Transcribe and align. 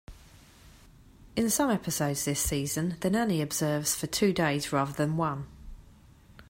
In 1.35 1.51
some 1.51 1.69
episodes 1.69 2.25
this 2.25 2.39
season, 2.39 2.97
the 3.01 3.11
nanny 3.11 3.39
observes 3.39 3.93
for 3.93 4.07
two 4.07 4.33
days 4.33 4.73
rather 4.73 4.93
than 4.93 5.15
one. 5.15 5.45